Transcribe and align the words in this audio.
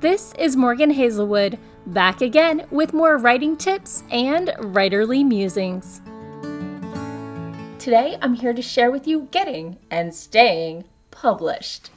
This 0.00 0.34
is 0.38 0.56
Morgan 0.56 0.90
Hazelwood, 0.90 1.58
back 1.86 2.20
again 2.20 2.66
with 2.70 2.92
more 2.92 3.16
writing 3.16 3.56
tips 3.56 4.04
and 4.10 4.48
writerly 4.58 5.26
musings. 5.26 6.02
Today, 7.78 8.18
I'm 8.20 8.34
here 8.34 8.52
to 8.52 8.60
share 8.60 8.90
with 8.90 9.06
you 9.06 9.26
getting 9.30 9.78
and 9.90 10.14
staying 10.14 10.84
published. 11.10 11.88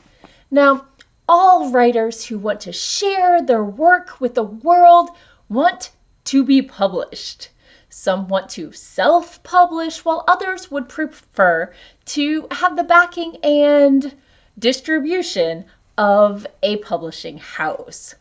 Now, 0.49 0.85
all 1.27 1.71
writers 1.71 2.25
who 2.25 2.39
want 2.39 2.61
to 2.61 2.71
share 2.71 3.41
their 3.41 3.65
work 3.65 4.21
with 4.21 4.33
the 4.33 4.43
world 4.43 5.09
want 5.49 5.91
to 6.23 6.45
be 6.45 6.61
published. 6.61 7.49
Some 7.89 8.29
want 8.29 8.49
to 8.51 8.71
self 8.71 9.43
publish, 9.43 10.05
while 10.05 10.23
others 10.25 10.71
would 10.71 10.87
prefer 10.87 11.73
to 12.05 12.47
have 12.51 12.77
the 12.77 12.83
backing 12.85 13.35
and 13.43 14.15
distribution 14.57 15.65
of 15.99 16.47
a 16.63 16.77
publishing 16.77 17.37
house. 17.37 18.15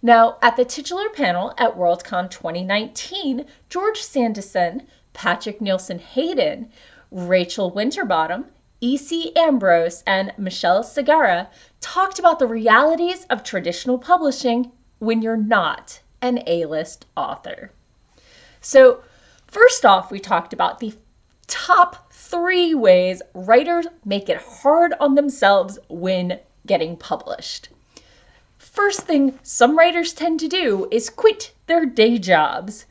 Now, 0.00 0.36
at 0.40 0.56
the 0.56 0.64
titular 0.64 1.08
panel 1.08 1.52
at 1.58 1.76
Worldcon 1.76 2.30
2019, 2.30 3.44
George 3.68 3.98
Sandison, 3.98 4.86
Patrick 5.12 5.60
Nielsen 5.60 5.98
Hayden, 5.98 6.70
Rachel 7.10 7.72
Winterbottom, 7.72 8.44
E.C. 8.80 9.32
Ambrose, 9.34 10.04
and 10.06 10.32
Michelle 10.38 10.84
Segarra 10.84 11.48
talked 11.80 12.20
about 12.20 12.38
the 12.38 12.46
realities 12.46 13.24
of 13.28 13.42
traditional 13.42 13.98
publishing 13.98 14.70
when 15.00 15.20
you're 15.20 15.36
not 15.36 15.98
an 16.22 16.44
A 16.46 16.66
list 16.66 17.06
author. 17.16 17.72
So, 18.60 19.00
first 19.48 19.84
off, 19.84 20.12
we 20.12 20.20
talked 20.20 20.52
about 20.52 20.78
the 20.78 20.94
top 21.48 22.12
three 22.12 22.72
ways 22.72 23.20
writers 23.34 23.86
make 24.04 24.28
it 24.28 24.40
hard 24.40 24.94
on 25.00 25.16
themselves 25.16 25.76
when 25.88 26.38
getting 26.66 26.96
published. 26.96 27.68
First 28.58 29.00
thing 29.00 29.38
some 29.42 29.78
writers 29.78 30.12
tend 30.12 30.40
to 30.40 30.48
do 30.48 30.86
is 30.90 31.08
quit 31.08 31.52
their 31.66 31.86
day 31.86 32.18
jobs. 32.18 32.86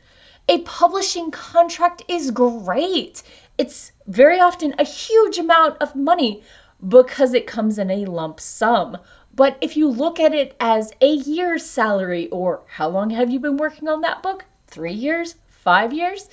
A 0.48 0.62
publishing 0.62 1.32
contract 1.32 2.04
is 2.08 2.32
great. 2.32 3.22
It's 3.58 3.92
very 4.08 4.40
often 4.40 4.74
a 4.78 4.84
huge 4.84 5.38
amount 5.38 5.82
of 5.82 5.96
money 5.96 6.44
because 6.88 7.34
it 7.34 7.48
comes 7.48 7.78
in 7.78 7.90
a 7.90 8.06
lump 8.06 8.40
sum. 8.40 8.98
But 9.34 9.58
if 9.60 9.76
you 9.76 9.88
look 9.90 10.20
at 10.20 10.34
it 10.34 10.56
as 10.60 10.94
a 11.02 11.12
year's 11.14 11.66
salary 11.66 12.30
or 12.30 12.64
how 12.68 12.88
long 12.90 13.10
have 13.10 13.30
you 13.30 13.40
been 13.40 13.58
working 13.58 13.88
on 13.88 14.02
that 14.02 14.24
book? 14.24 14.46
Three 14.68 14.94
years? 14.94 15.36
Five 15.48 15.94
years? 15.94 16.30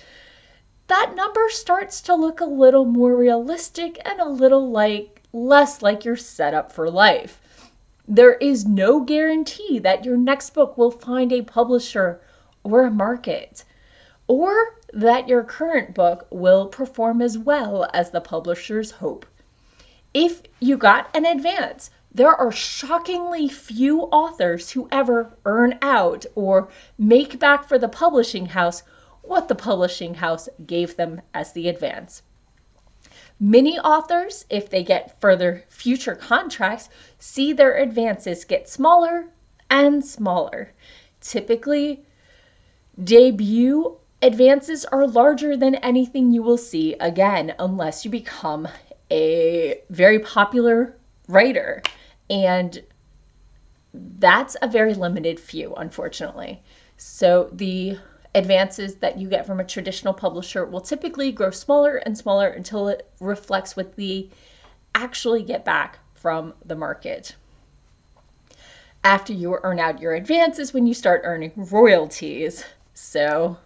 That 0.88 1.14
number 1.14 1.48
starts 1.48 2.02
to 2.02 2.14
look 2.14 2.40
a 2.40 2.44
little 2.44 2.84
more 2.84 3.16
realistic 3.16 3.98
and 4.04 4.20
a 4.20 4.28
little 4.28 4.70
like 4.70 5.21
less 5.32 5.80
like 5.82 6.04
you're 6.04 6.16
set 6.16 6.52
up 6.52 6.70
for 6.70 6.90
life. 6.90 7.70
There 8.06 8.34
is 8.34 8.66
no 8.66 9.00
guarantee 9.00 9.78
that 9.78 10.04
your 10.04 10.16
next 10.16 10.50
book 10.50 10.76
will 10.76 10.90
find 10.90 11.32
a 11.32 11.42
publisher 11.42 12.20
or 12.62 12.84
a 12.84 12.90
market 12.90 13.64
or 14.28 14.76
that 14.92 15.28
your 15.28 15.42
current 15.42 15.94
book 15.94 16.26
will 16.30 16.66
perform 16.66 17.22
as 17.22 17.38
well 17.38 17.88
as 17.94 18.10
the 18.10 18.20
publishers 18.20 18.90
hope. 18.90 19.24
If 20.14 20.42
you 20.60 20.76
got 20.76 21.08
an 21.16 21.24
advance, 21.24 21.90
there 22.14 22.34
are 22.34 22.52
shockingly 22.52 23.48
few 23.48 24.02
authors 24.02 24.70
who 24.70 24.88
ever 24.92 25.32
earn 25.46 25.78
out 25.80 26.26
or 26.34 26.68
make 26.98 27.38
back 27.38 27.64
for 27.64 27.78
the 27.78 27.88
publishing 27.88 28.46
house 28.46 28.82
what 29.22 29.48
the 29.48 29.54
publishing 29.54 30.14
house 30.14 30.48
gave 30.66 30.96
them 30.96 31.22
as 31.32 31.52
the 31.52 31.68
advance. 31.68 32.22
Many 33.44 33.76
authors, 33.80 34.46
if 34.50 34.70
they 34.70 34.84
get 34.84 35.20
further 35.20 35.64
future 35.68 36.14
contracts, 36.14 36.88
see 37.18 37.52
their 37.52 37.76
advances 37.76 38.44
get 38.44 38.68
smaller 38.68 39.30
and 39.68 40.04
smaller. 40.04 40.72
Typically, 41.20 42.04
debut 43.02 43.98
advances 44.22 44.84
are 44.84 45.08
larger 45.08 45.56
than 45.56 45.74
anything 45.74 46.30
you 46.30 46.40
will 46.40 46.56
see 46.56 46.94
again 47.00 47.52
unless 47.58 48.04
you 48.04 48.12
become 48.12 48.68
a 49.10 49.80
very 49.90 50.20
popular 50.20 50.96
writer. 51.26 51.82
And 52.30 52.80
that's 53.92 54.56
a 54.62 54.68
very 54.68 54.94
limited 54.94 55.40
few, 55.40 55.74
unfortunately. 55.74 56.62
So 56.96 57.50
the 57.52 57.98
advances 58.34 58.96
that 58.96 59.18
you 59.18 59.28
get 59.28 59.46
from 59.46 59.60
a 59.60 59.64
traditional 59.64 60.14
publisher 60.14 60.64
will 60.64 60.80
typically 60.80 61.32
grow 61.32 61.50
smaller 61.50 61.96
and 61.96 62.16
smaller 62.16 62.48
until 62.48 62.88
it 62.88 63.08
reflects 63.20 63.76
what 63.76 63.96
the 63.96 64.28
actually 64.94 65.42
get 65.42 65.64
back 65.64 65.98
from 66.14 66.54
the 66.64 66.76
market. 66.76 67.34
After 69.04 69.32
you 69.32 69.58
earn 69.62 69.80
out 69.80 70.00
your 70.00 70.14
advances 70.14 70.72
when 70.72 70.86
you 70.86 70.94
start 70.94 71.22
earning 71.24 71.52
royalties. 71.56 72.64
So 72.94 73.56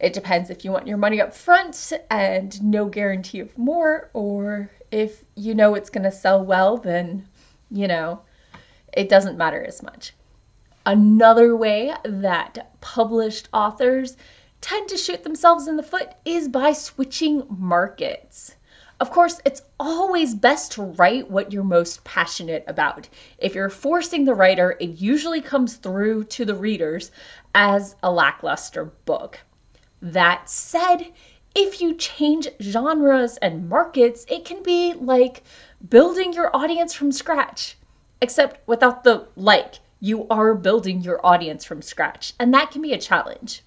it 0.00 0.12
depends 0.12 0.50
if 0.50 0.64
you 0.64 0.72
want 0.72 0.86
your 0.86 0.98
money 0.98 1.20
up 1.20 1.34
front 1.34 1.92
and 2.10 2.62
no 2.62 2.86
guarantee 2.86 3.40
of 3.40 3.56
more, 3.56 4.10
or 4.14 4.70
if 4.90 5.24
you 5.34 5.54
know 5.54 5.74
it's 5.74 5.90
going 5.90 6.04
to 6.04 6.12
sell 6.12 6.44
well, 6.44 6.76
then, 6.76 7.26
you 7.70 7.86
know, 7.86 8.20
it 8.92 9.08
doesn't 9.08 9.38
matter 9.38 9.62
as 9.62 9.82
much. 9.82 10.12
Another 10.88 11.56
way 11.56 11.92
that 12.04 12.80
published 12.80 13.48
authors 13.52 14.16
tend 14.60 14.88
to 14.88 14.96
shoot 14.96 15.24
themselves 15.24 15.66
in 15.66 15.76
the 15.76 15.82
foot 15.82 16.10
is 16.24 16.46
by 16.46 16.72
switching 16.72 17.44
markets. 17.48 18.54
Of 19.00 19.10
course, 19.10 19.40
it's 19.44 19.62
always 19.80 20.36
best 20.36 20.70
to 20.72 20.82
write 20.82 21.28
what 21.28 21.52
you're 21.52 21.64
most 21.64 22.04
passionate 22.04 22.62
about. 22.68 23.08
If 23.38 23.56
you're 23.56 23.68
forcing 23.68 24.24
the 24.24 24.36
writer, 24.36 24.76
it 24.78 25.00
usually 25.00 25.40
comes 25.40 25.74
through 25.74 26.22
to 26.24 26.44
the 26.44 26.54
readers 26.54 27.10
as 27.52 27.96
a 28.04 28.12
lackluster 28.12 28.84
book. 28.84 29.40
That 30.00 30.48
said, 30.48 31.12
if 31.56 31.80
you 31.80 31.96
change 31.96 32.46
genres 32.62 33.38
and 33.38 33.68
markets, 33.68 34.24
it 34.28 34.44
can 34.44 34.62
be 34.62 34.92
like 34.92 35.42
building 35.90 36.32
your 36.32 36.54
audience 36.54 36.94
from 36.94 37.10
scratch, 37.10 37.76
except 38.20 38.68
without 38.68 39.02
the 39.02 39.26
like. 39.34 39.80
You 40.00 40.26
are 40.28 40.54
building 40.54 41.00
your 41.00 41.24
audience 41.24 41.64
from 41.64 41.82
scratch, 41.82 42.34
and 42.38 42.52
that 42.54 42.70
can 42.70 42.82
be 42.82 42.92
a 42.92 42.98
challenge. 42.98 43.62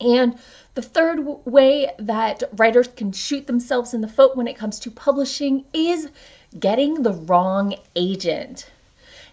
And 0.00 0.38
the 0.74 0.82
third 0.82 1.26
way 1.46 1.90
that 1.98 2.42
writers 2.52 2.88
can 2.88 3.12
shoot 3.12 3.46
themselves 3.46 3.94
in 3.94 4.02
the 4.02 4.08
foot 4.08 4.36
when 4.36 4.46
it 4.46 4.56
comes 4.56 4.78
to 4.80 4.90
publishing 4.90 5.64
is 5.72 6.10
getting 6.58 7.02
the 7.02 7.12
wrong 7.12 7.74
agent. 7.94 8.70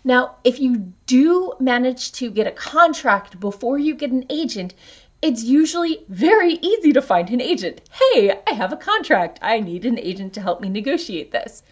Now, 0.06 0.36
if 0.44 0.60
you 0.60 0.94
do 1.06 1.54
manage 1.60 2.12
to 2.14 2.30
get 2.30 2.48
a 2.48 2.52
contract 2.52 3.40
before 3.40 3.78
you 3.78 3.96
get 3.96 4.12
an 4.12 4.26
agent, 4.30 4.74
it's 5.22 5.44
usually 5.44 6.04
very 6.10 6.56
easy 6.62 6.92
to 6.92 7.02
find 7.02 7.30
an 7.30 7.40
agent. 7.40 7.82
Hey, 7.92 8.38
I 8.46 8.54
have 8.54 8.74
a 8.74 8.78
contract. 8.78 9.40
I 9.42 9.62
need 9.62 9.86
an 9.86 9.98
agent 9.98 10.34
to 10.34 10.42
help 10.42 10.60
me 10.60 10.68
negotiate 10.68 11.32
this. 11.32 11.64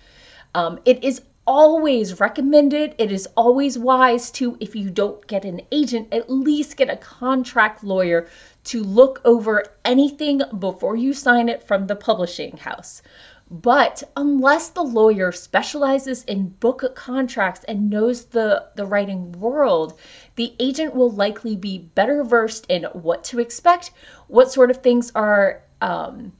Um, 0.55 0.79
it 0.85 1.03
is 1.03 1.21
always 1.45 2.19
recommended, 2.19 2.95
it 2.97 3.11
is 3.11 3.27
always 3.35 3.77
wise 3.77 4.31
to, 4.31 4.57
if 4.59 4.75
you 4.75 4.89
don't 4.89 5.25
get 5.27 5.45
an 5.45 5.61
agent, 5.71 6.07
at 6.13 6.29
least 6.29 6.77
get 6.77 6.89
a 6.89 6.97
contract 6.97 7.83
lawyer 7.83 8.27
to 8.65 8.83
look 8.83 9.21
over 9.25 9.63
anything 9.83 10.41
before 10.59 10.95
you 10.95 11.13
sign 11.13 11.49
it 11.49 11.63
from 11.63 11.87
the 11.87 11.95
publishing 11.95 12.57
house. 12.57 13.01
But 13.49 14.03
unless 14.15 14.69
the 14.69 14.83
lawyer 14.83 15.33
specializes 15.33 16.23
in 16.23 16.49
book 16.61 16.95
contracts 16.95 17.65
and 17.65 17.89
knows 17.89 18.25
the, 18.25 18.67
the 18.75 18.85
writing 18.85 19.33
world, 19.33 19.99
the 20.37 20.55
agent 20.59 20.95
will 20.95 21.11
likely 21.11 21.57
be 21.57 21.77
better 21.77 22.23
versed 22.23 22.65
in 22.69 22.83
what 22.93 23.25
to 23.25 23.39
expect, 23.39 23.91
what 24.27 24.51
sort 24.51 24.71
of 24.71 24.77
things 24.77 25.11
are 25.15 25.63
um, 25.81 26.31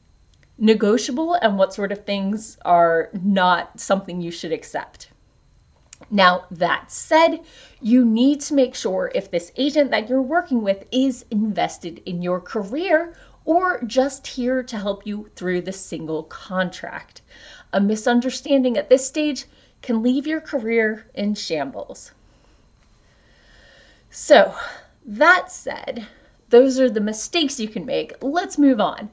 negotiable, 0.57 1.33
and 1.33 1.57
what 1.57 1.73
sort 1.73 1.91
of 1.91 2.05
things 2.05 2.57
are 2.63 3.09
not 3.13 3.79
something 3.79 4.21
you 4.21 4.31
should 4.31 4.51
accept. 4.51 5.09
Now, 6.09 6.45
that 6.51 6.91
said, 6.91 7.41
you 7.79 8.03
need 8.03 8.41
to 8.41 8.53
make 8.53 8.75
sure 8.75 9.11
if 9.13 9.31
this 9.31 9.51
agent 9.55 9.91
that 9.91 10.09
you're 10.09 10.21
working 10.21 10.61
with 10.61 10.85
is 10.91 11.25
invested 11.31 12.01
in 12.05 12.21
your 12.21 12.41
career 12.41 13.15
or 13.45 13.81
just 13.83 14.27
here 14.27 14.61
to 14.63 14.77
help 14.77 15.05
you 15.05 15.29
through 15.35 15.61
the 15.61 15.71
single 15.71 16.23
contract. 16.23 17.21
A 17.73 17.79
misunderstanding 17.79 18.77
at 18.77 18.89
this 18.89 19.05
stage 19.07 19.45
can 19.81 20.03
leave 20.03 20.27
your 20.27 20.41
career 20.41 21.05
in 21.13 21.35
shambles. 21.35 22.11
So, 24.09 24.53
that 25.05 25.51
said, 25.51 26.07
those 26.49 26.79
are 26.79 26.89
the 26.89 26.99
mistakes 26.99 27.59
you 27.59 27.69
can 27.69 27.85
make. 27.85 28.13
Let's 28.21 28.57
move 28.57 28.81
on. 28.81 29.09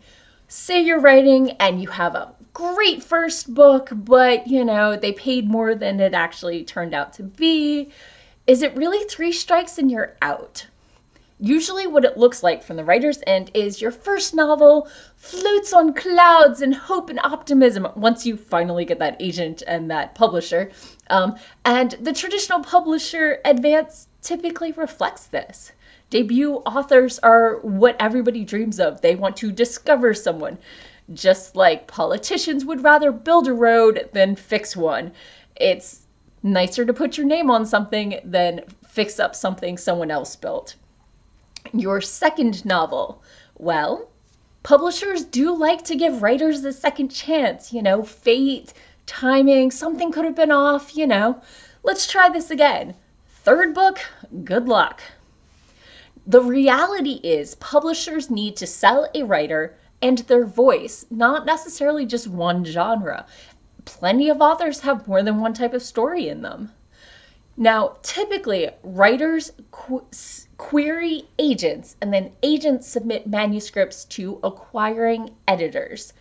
Say 0.50 0.81
you're 0.81 0.99
writing 0.99 1.50
and 1.61 1.83
you 1.83 1.89
have 1.89 2.15
a 2.15 2.33
great 2.55 3.03
first 3.03 3.53
book, 3.53 3.91
but 3.93 4.47
you 4.47 4.65
know, 4.65 4.97
they 4.97 5.12
paid 5.12 5.47
more 5.47 5.75
than 5.75 6.00
it 6.00 6.15
actually 6.15 6.65
turned 6.65 6.95
out 6.95 7.12
to 7.12 7.23
be. 7.23 7.91
Is 8.47 8.62
it 8.62 8.75
really 8.75 9.05
three 9.05 9.33
strikes 9.33 9.77
and 9.77 9.91
you're 9.91 10.17
out? 10.23 10.67
Usually, 11.39 11.87
what 11.87 12.06
it 12.06 12.17
looks 12.17 12.43
like 12.43 12.62
from 12.62 12.77
the 12.77 12.85
writer's 12.85 13.21
end 13.27 13.50
is 13.53 13.83
your 13.83 13.91
first 13.91 14.35
novel 14.35 14.89
floats 15.17 15.75
on 15.75 15.93
clouds 15.93 16.62
and 16.62 16.75
hope 16.75 17.11
and 17.11 17.21
optimism 17.23 17.87
once 17.95 18.25
you 18.25 18.35
finally 18.35 18.87
get 18.87 18.99
that 19.00 19.19
agent 19.21 19.62
and 19.67 19.91
that 19.91 20.15
publisher. 20.15 20.71
Um, 21.11 21.37
and 21.67 21.91
the 22.00 22.15
traditional 22.15 22.61
publisher 22.61 23.43
advance 23.45 24.09
typically 24.23 24.73
reflects 24.73 25.27
this. 25.27 25.73
Debut 26.11 26.55
authors 26.65 27.19
are 27.19 27.59
what 27.59 27.95
everybody 28.01 28.43
dreams 28.43 28.81
of. 28.81 29.03
They 29.03 29.15
want 29.15 29.37
to 29.39 29.53
discover 29.53 30.15
someone, 30.15 30.57
just 31.13 31.55
like 31.55 31.87
politicians 31.87 32.65
would 32.65 32.83
rather 32.83 33.13
build 33.13 33.47
a 33.47 33.53
road 33.53 34.09
than 34.15 34.35
fix 34.35 34.75
one. 34.75 35.13
It's 35.57 36.07
nicer 36.43 36.87
to 36.87 36.95
put 36.95 37.19
your 37.19 37.27
name 37.27 37.51
on 37.51 37.67
something 37.67 38.21
than 38.25 38.65
fix 38.87 39.21
up 39.21 39.35
something 39.35 39.77
someone 39.77 40.11
else 40.11 40.35
built. 40.35 40.77
Your 41.75 42.01
second 42.01 42.65
novel. 42.65 43.23
Well, 43.59 44.09
publishers 44.63 45.25
do 45.25 45.55
like 45.55 45.85
to 45.85 45.97
give 45.97 46.23
writers 46.23 46.65
a 46.65 46.73
second 46.73 47.09
chance. 47.09 47.71
You 47.71 47.83
know, 47.83 48.03
fate, 48.03 48.73
timing, 49.05 49.71
something 49.71 50.11
could 50.11 50.25
have 50.25 50.37
been 50.37 50.53
off, 50.53 50.97
you 50.97 51.07
know. 51.07 51.43
Let's 51.83 52.07
try 52.11 52.31
this 52.31 52.51
again. 52.51 52.95
Third 53.45 53.75
book, 53.75 54.01
good 54.45 54.69
luck. 54.69 55.03
The 56.31 56.43
reality 56.43 57.21
is, 57.23 57.55
publishers 57.55 58.31
need 58.31 58.55
to 58.59 58.67
sell 58.67 59.09
a 59.15 59.23
writer 59.23 59.79
and 60.03 60.19
their 60.19 60.45
voice, 60.45 61.07
not 61.11 61.47
necessarily 61.47 62.05
just 62.05 62.29
one 62.29 62.67
genre. 62.67 63.25
Plenty 63.87 64.29
of 64.29 64.43
authors 64.43 64.81
have 64.81 65.09
more 65.09 65.23
than 65.23 65.41
one 65.41 65.55
type 65.55 65.73
of 65.73 65.83
story 65.83 66.29
in 66.29 66.43
them. 66.43 66.75
Now, 67.57 67.97
typically, 68.03 68.69
writers 68.83 69.53
qu- 69.71 70.05
query 70.59 71.27
agents, 71.39 71.97
and 72.03 72.13
then 72.13 72.33
agents 72.43 72.87
submit 72.87 73.27
manuscripts 73.27 74.05
to 74.05 74.39
acquiring 74.43 75.35
editors. 75.49 76.13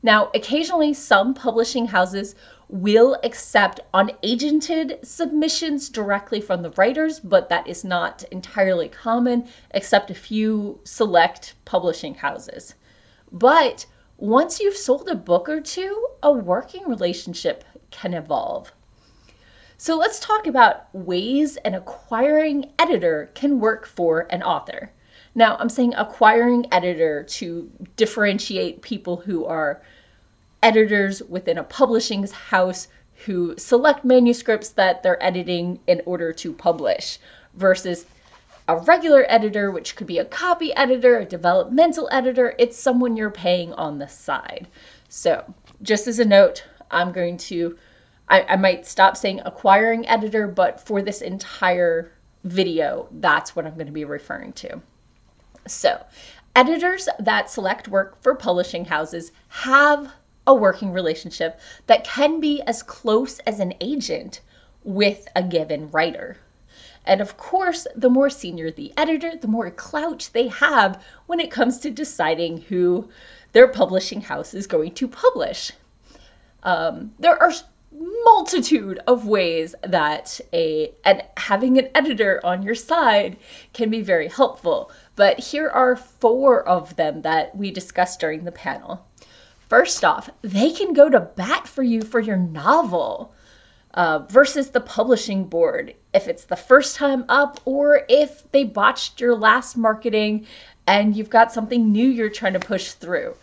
Now, 0.00 0.30
occasionally, 0.32 0.94
some 0.94 1.34
publishing 1.34 1.86
houses 1.86 2.36
will 2.68 3.16
accept 3.22 3.80
unagented 3.94 5.04
submissions 5.04 5.88
directly 5.88 6.40
from 6.40 6.62
the 6.62 6.70
writers, 6.70 7.20
but 7.20 7.48
that 7.48 7.66
is 7.68 7.84
not 7.84 8.24
entirely 8.32 8.88
common, 8.88 9.46
except 9.70 10.10
a 10.10 10.14
few 10.14 10.80
select 10.84 11.54
publishing 11.64 12.14
houses. 12.14 12.74
But 13.30 13.86
once 14.18 14.60
you've 14.60 14.76
sold 14.76 15.08
a 15.08 15.14
book 15.14 15.48
or 15.48 15.60
two, 15.60 16.08
a 16.22 16.32
working 16.32 16.88
relationship 16.88 17.64
can 17.90 18.14
evolve. 18.14 18.72
So 19.78 19.96
let's 19.96 20.18
talk 20.18 20.46
about 20.46 20.92
ways 20.94 21.58
an 21.58 21.74
acquiring 21.74 22.72
editor 22.78 23.30
can 23.34 23.60
work 23.60 23.86
for 23.86 24.26
an 24.30 24.42
author. 24.42 24.90
Now, 25.34 25.56
I'm 25.58 25.68
saying 25.68 25.92
acquiring 25.94 26.66
editor 26.72 27.22
to 27.24 27.70
differentiate 27.96 28.80
people 28.80 29.18
who 29.18 29.44
are 29.44 29.82
editors 30.66 31.22
within 31.28 31.58
a 31.58 31.62
publishing 31.62 32.26
house 32.26 32.88
who 33.24 33.54
select 33.56 34.04
manuscripts 34.04 34.70
that 34.70 35.00
they're 35.00 35.22
editing 35.22 35.78
in 35.86 36.02
order 36.04 36.32
to 36.32 36.52
publish 36.52 37.20
versus 37.54 38.04
a 38.66 38.76
regular 38.76 39.24
editor, 39.28 39.70
which 39.70 39.94
could 39.94 40.08
be 40.08 40.18
a 40.18 40.24
copy 40.24 40.74
editor, 40.74 41.18
a 41.20 41.24
developmental 41.24 42.08
editor. 42.10 42.56
It's 42.58 42.76
someone 42.76 43.16
you're 43.16 43.30
paying 43.30 43.72
on 43.74 44.00
the 44.00 44.08
side. 44.08 44.66
So, 45.08 45.54
just 45.82 46.08
as 46.08 46.18
a 46.18 46.24
note, 46.24 46.64
I'm 46.90 47.12
going 47.12 47.36
to 47.50 47.78
I, 48.28 48.42
I 48.42 48.56
might 48.56 48.86
stop 48.86 49.16
saying 49.16 49.42
acquiring 49.44 50.08
editor, 50.08 50.48
but 50.48 50.80
for 50.80 51.00
this 51.00 51.22
entire 51.22 52.10
video, 52.42 53.06
that's 53.12 53.54
what 53.54 53.66
I'm 53.66 53.74
going 53.74 53.86
to 53.86 53.92
be 53.92 54.04
referring 54.04 54.52
to. 54.54 54.82
So, 55.68 56.04
editors 56.56 57.08
that 57.20 57.50
select 57.50 57.86
work 57.86 58.20
for 58.20 58.34
publishing 58.34 58.84
houses 58.84 59.30
have 59.48 60.12
a 60.46 60.54
working 60.54 60.92
relationship 60.92 61.58
that 61.86 62.04
can 62.04 62.40
be 62.40 62.62
as 62.62 62.82
close 62.82 63.38
as 63.40 63.60
an 63.60 63.74
agent 63.80 64.40
with 64.84 65.26
a 65.34 65.42
given 65.42 65.90
writer. 65.90 66.36
And 67.04 67.20
of 67.20 67.36
course, 67.36 67.86
the 67.94 68.10
more 68.10 68.30
senior 68.30 68.70
the 68.70 68.92
editor, 68.96 69.36
the 69.36 69.48
more 69.48 69.70
clout 69.70 70.28
they 70.32 70.48
have 70.48 71.02
when 71.26 71.40
it 71.40 71.50
comes 71.50 71.78
to 71.80 71.90
deciding 71.90 72.62
who 72.62 73.08
their 73.52 73.68
publishing 73.68 74.20
house 74.20 74.54
is 74.54 74.66
going 74.66 74.92
to 74.94 75.08
publish. 75.08 75.72
Um, 76.62 77.12
there 77.18 77.40
are 77.40 77.52
multitude 78.24 78.98
of 79.06 79.26
ways 79.26 79.74
that 79.82 80.40
a 80.52 80.92
and 81.04 81.22
having 81.36 81.78
an 81.78 81.88
editor 81.94 82.40
on 82.44 82.62
your 82.62 82.74
side 82.74 83.36
can 83.72 83.88
be 83.88 84.02
very 84.02 84.28
helpful. 84.28 84.90
But 85.14 85.38
here 85.38 85.70
are 85.70 85.96
four 85.96 86.66
of 86.68 86.96
them 86.96 87.22
that 87.22 87.56
we 87.56 87.70
discussed 87.70 88.20
during 88.20 88.44
the 88.44 88.52
panel. 88.52 89.06
First 89.68 90.04
off, 90.04 90.30
they 90.42 90.70
can 90.70 90.92
go 90.92 91.08
to 91.08 91.20
bat 91.20 91.66
for 91.66 91.82
you 91.82 92.02
for 92.02 92.20
your 92.20 92.36
novel. 92.36 93.32
Uh, 93.94 94.18
versus 94.28 94.68
the 94.68 94.80
publishing 94.80 95.44
board 95.44 95.94
if 96.12 96.28
it's 96.28 96.44
the 96.44 96.54
first 96.54 96.96
time 96.96 97.24
up 97.30 97.58
or 97.64 98.02
if 98.10 98.42
they 98.52 98.62
botched 98.62 99.22
your 99.22 99.34
last 99.34 99.74
marketing 99.74 100.46
and 100.86 101.16
you've 101.16 101.30
got 101.30 101.50
something 101.50 101.90
new 101.92 102.06
you're 102.06 102.28
trying 102.28 102.52
to 102.52 102.60
push 102.60 102.90
through 102.90 103.34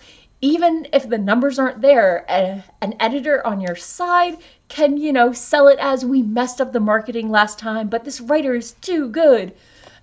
even 0.43 0.85
if 0.91 1.07
the 1.07 1.17
numbers 1.17 1.57
aren't 1.57 1.79
there, 1.79 2.25
a, 2.27 2.61
an 2.81 2.93
editor 2.99 3.47
on 3.47 3.61
your 3.61 3.77
side 3.77 4.37
can, 4.67 4.97
you 4.97 5.13
know, 5.13 5.31
sell 5.31 5.69
it 5.69 5.79
as 5.79 6.03
we 6.03 6.21
messed 6.21 6.59
up 6.59 6.73
the 6.73 6.81
marketing 6.81 7.29
last 7.29 7.57
time, 7.57 7.87
but 7.87 8.03
this 8.03 8.19
writer 8.19 8.53
is 8.53 8.73
too 8.81 9.07
good. 9.07 9.53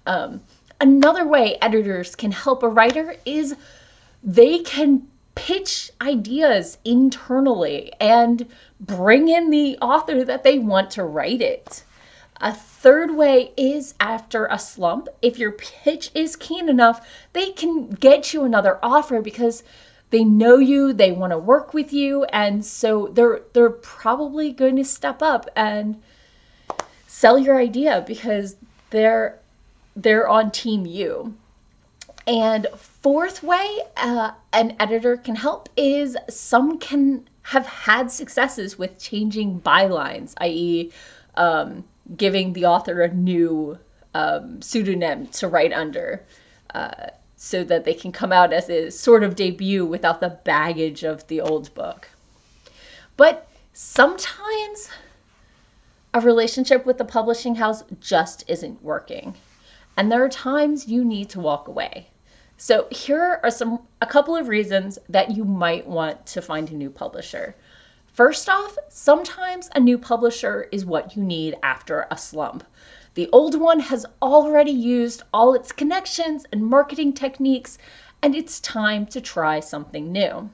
Um, 0.06 0.40
another 0.80 1.26
way 1.26 1.58
editors 1.60 2.16
can 2.16 2.32
help 2.32 2.62
a 2.62 2.68
writer 2.70 3.16
is 3.26 3.54
they 4.24 4.60
can 4.60 5.06
pitch 5.34 5.90
ideas 6.00 6.78
internally 6.84 7.92
and 8.00 8.46
bring 8.80 9.28
in 9.28 9.50
the 9.50 9.78
author 9.78 10.24
that 10.24 10.42
they 10.42 10.58
want 10.58 10.90
to 10.92 11.04
write 11.04 11.40
it. 11.40 11.84
A 12.40 12.52
third 12.54 13.14
way 13.14 13.52
is 13.56 13.94
after 14.00 14.46
a 14.46 14.58
slump. 14.58 15.08
If 15.20 15.38
your 15.38 15.52
pitch 15.52 16.10
is 16.14 16.36
keen 16.36 16.68
enough, 16.68 17.06
they 17.32 17.50
can 17.50 17.90
get 17.90 18.32
you 18.32 18.44
another 18.44 18.78
offer 18.82 19.20
because 19.20 19.62
they 20.10 20.24
know 20.24 20.56
you, 20.56 20.92
they 20.92 21.12
want 21.12 21.32
to 21.32 21.38
work 21.38 21.72
with 21.72 21.92
you, 21.92 22.24
and 22.24 22.64
so 22.64 23.08
they're 23.12 23.42
they're 23.52 23.70
probably 23.70 24.52
going 24.52 24.76
to 24.76 24.84
step 24.84 25.22
up 25.22 25.48
and 25.54 26.02
sell 27.06 27.38
your 27.38 27.58
idea 27.58 28.02
because 28.06 28.56
they're 28.90 29.38
they're 29.94 30.28
on 30.28 30.50
team 30.50 30.86
you. 30.86 31.34
And 32.26 32.66
fourth 33.02 33.42
way 33.42 33.80
uh, 33.96 34.32
an 34.52 34.76
editor 34.78 35.16
can 35.16 35.34
help 35.34 35.68
is 35.76 36.16
some 36.28 36.78
can 36.78 37.28
have 37.42 37.66
had 37.66 38.10
successes 38.10 38.78
with 38.78 38.98
changing 38.98 39.60
bylines, 39.60 40.34
i.e., 40.38 40.92
um, 41.36 41.84
giving 42.16 42.52
the 42.52 42.66
author 42.66 43.02
a 43.02 43.12
new 43.12 43.78
um, 44.14 44.60
pseudonym 44.60 45.26
to 45.28 45.48
write 45.48 45.72
under. 45.72 46.22
Uh, 46.74 47.06
so 47.42 47.64
that 47.64 47.86
they 47.86 47.94
can 47.94 48.12
come 48.12 48.32
out 48.32 48.52
as 48.52 48.68
a 48.68 48.90
sort 48.90 49.24
of 49.24 49.34
debut 49.34 49.86
without 49.86 50.20
the 50.20 50.28
baggage 50.44 51.04
of 51.04 51.26
the 51.28 51.40
old 51.40 51.72
book. 51.72 52.06
But 53.16 53.48
sometimes 53.72 54.90
a 56.12 56.20
relationship 56.20 56.84
with 56.84 56.98
the 56.98 57.04
publishing 57.06 57.54
house 57.54 57.82
just 57.98 58.44
isn't 58.46 58.82
working. 58.82 59.34
And 59.96 60.12
there 60.12 60.22
are 60.22 60.28
times 60.28 60.86
you 60.86 61.02
need 61.02 61.30
to 61.30 61.40
walk 61.40 61.66
away. 61.66 62.09
So 62.62 62.86
here 62.90 63.40
are 63.42 63.50
some 63.50 63.80
a 64.02 64.06
couple 64.06 64.36
of 64.36 64.48
reasons 64.48 64.98
that 65.08 65.30
you 65.30 65.46
might 65.46 65.86
want 65.86 66.26
to 66.26 66.42
find 66.42 66.70
a 66.70 66.74
new 66.74 66.90
publisher. 66.90 67.56
First 68.04 68.50
off, 68.50 68.76
sometimes 68.90 69.70
a 69.74 69.80
new 69.80 69.96
publisher 69.96 70.68
is 70.70 70.84
what 70.84 71.16
you 71.16 71.22
need 71.22 71.56
after 71.62 72.06
a 72.10 72.18
slump. 72.18 72.62
The 73.14 73.30
old 73.32 73.58
one 73.58 73.80
has 73.80 74.04
already 74.20 74.72
used 74.72 75.22
all 75.32 75.54
its 75.54 75.72
connections 75.72 76.44
and 76.52 76.62
marketing 76.62 77.14
techniques, 77.14 77.78
and 78.20 78.34
it's 78.34 78.60
time 78.60 79.06
to 79.06 79.22
try 79.22 79.60
something 79.60 80.12
new. 80.12 80.50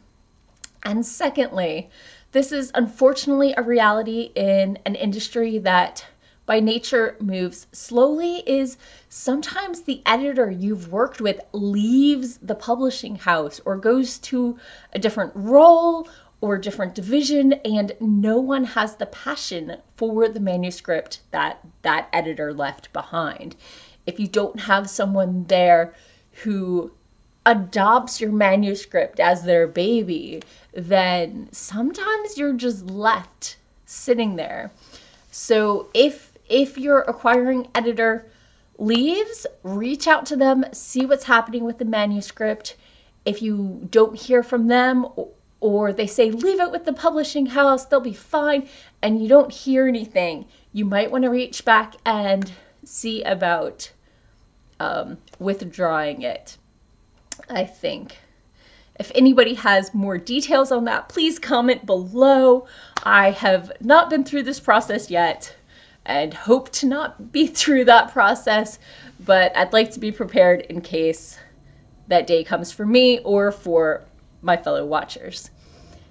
And 0.84 1.04
secondly, 1.04 1.90
this 2.30 2.52
is 2.52 2.70
unfortunately 2.76 3.52
a 3.56 3.64
reality 3.64 4.30
in 4.36 4.78
an 4.86 4.94
industry 4.94 5.58
that 5.58 6.06
by 6.46 6.60
nature 6.60 7.16
moves 7.20 7.66
slowly 7.72 8.36
is 8.46 8.78
sometimes 9.08 9.82
the 9.82 10.00
editor 10.06 10.48
you've 10.48 10.92
worked 10.92 11.20
with 11.20 11.40
leaves 11.52 12.38
the 12.38 12.54
publishing 12.54 13.16
house 13.16 13.60
or 13.64 13.76
goes 13.76 14.18
to 14.18 14.56
a 14.92 14.98
different 14.98 15.32
role 15.34 16.08
or 16.40 16.56
different 16.56 16.94
division 16.94 17.52
and 17.64 17.92
no 17.98 18.38
one 18.38 18.62
has 18.64 18.94
the 18.94 19.06
passion 19.06 19.76
for 19.96 20.28
the 20.28 20.40
manuscript 20.40 21.20
that 21.32 21.58
that 21.82 22.08
editor 22.12 22.54
left 22.54 22.92
behind. 22.92 23.56
If 24.06 24.20
you 24.20 24.28
don't 24.28 24.60
have 24.60 24.88
someone 24.88 25.46
there 25.48 25.94
who 26.44 26.92
adopts 27.44 28.20
your 28.20 28.32
manuscript 28.32 29.18
as 29.18 29.42
their 29.42 29.66
baby 29.66 30.42
then 30.72 31.48
sometimes 31.50 32.38
you're 32.38 32.52
just 32.52 32.86
left 32.86 33.56
sitting 33.86 34.36
there. 34.36 34.70
So 35.32 35.88
if 35.92 36.35
if 36.48 36.78
your 36.78 37.00
acquiring 37.02 37.68
editor 37.74 38.26
leaves, 38.78 39.46
reach 39.62 40.06
out 40.06 40.26
to 40.26 40.36
them, 40.36 40.64
see 40.72 41.06
what's 41.06 41.24
happening 41.24 41.64
with 41.64 41.78
the 41.78 41.84
manuscript. 41.84 42.76
If 43.24 43.42
you 43.42 43.88
don't 43.90 44.16
hear 44.16 44.42
from 44.42 44.68
them 44.68 45.06
or 45.60 45.92
they 45.92 46.06
say 46.06 46.30
leave 46.30 46.60
it 46.60 46.70
with 46.70 46.84
the 46.84 46.92
publishing 46.92 47.46
house, 47.46 47.86
they'll 47.86 48.00
be 48.00 48.12
fine, 48.12 48.68
and 49.02 49.20
you 49.20 49.28
don't 49.28 49.52
hear 49.52 49.88
anything, 49.88 50.46
you 50.72 50.84
might 50.84 51.10
want 51.10 51.24
to 51.24 51.30
reach 51.30 51.64
back 51.64 51.94
and 52.04 52.52
see 52.84 53.22
about 53.22 53.90
um, 54.78 55.18
withdrawing 55.38 56.22
it. 56.22 56.56
I 57.48 57.64
think. 57.64 58.18
If 58.98 59.10
anybody 59.14 59.54
has 59.54 59.92
more 59.92 60.16
details 60.16 60.72
on 60.72 60.84
that, 60.84 61.08
please 61.08 61.38
comment 61.38 61.84
below. 61.84 62.66
I 63.02 63.30
have 63.32 63.72
not 63.80 64.08
been 64.08 64.24
through 64.24 64.44
this 64.44 64.60
process 64.60 65.10
yet 65.10 65.54
and 66.06 66.32
hope 66.32 66.70
to 66.70 66.86
not 66.86 67.32
be 67.32 67.46
through 67.60 67.84
that 67.84 68.12
process, 68.12 68.78
but 69.20 69.56
I'd 69.56 69.72
like 69.72 69.90
to 69.92 70.00
be 70.00 70.12
prepared 70.12 70.62
in 70.62 70.80
case 70.80 71.38
that 72.08 72.26
day 72.26 72.44
comes 72.44 72.72
for 72.72 72.86
me 72.86 73.18
or 73.20 73.52
for 73.52 74.04
my 74.42 74.56
fellow 74.56 74.84
watchers. 74.86 75.50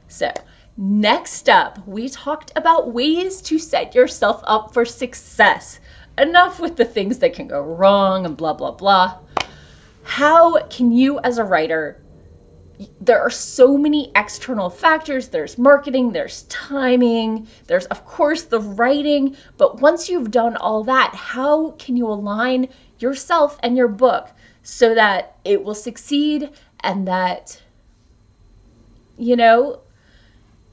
So, 0.07 0.31
next 0.77 1.49
up, 1.49 1.85
we 1.87 2.09
talked 2.09 2.51
about 2.55 2.93
ways 2.93 3.41
to 3.43 3.57
set 3.57 3.95
yourself 3.95 4.41
up 4.45 4.73
for 4.73 4.85
success. 4.85 5.79
Enough 6.17 6.59
with 6.59 6.75
the 6.75 6.85
things 6.85 7.19
that 7.19 7.33
can 7.33 7.47
go 7.47 7.61
wrong 7.61 8.25
and 8.25 8.37
blah, 8.37 8.53
blah, 8.53 8.71
blah. 8.71 9.17
How 10.03 10.61
can 10.67 10.91
you, 10.91 11.19
as 11.19 11.37
a 11.37 11.43
writer, 11.43 12.01
there 12.99 13.21
are 13.21 13.29
so 13.29 13.77
many 13.77 14.11
external 14.15 14.69
factors. 14.69 15.29
There's 15.29 15.57
marketing, 15.57 16.11
there's 16.11 16.43
timing, 16.43 17.47
there's, 17.67 17.85
of 17.85 18.05
course, 18.05 18.43
the 18.43 18.59
writing. 18.59 19.35
But 19.57 19.81
once 19.81 20.09
you've 20.09 20.31
done 20.31 20.57
all 20.57 20.83
that, 20.83 21.13
how 21.15 21.71
can 21.71 21.95
you 21.95 22.07
align 22.07 22.67
yourself 22.99 23.57
and 23.63 23.77
your 23.77 23.87
book 23.87 24.29
so 24.63 24.95
that 24.95 25.37
it 25.45 25.63
will 25.63 25.75
succeed 25.75 26.49
and 26.81 27.07
that, 27.07 27.61
you 29.17 29.35
know, 29.35 29.79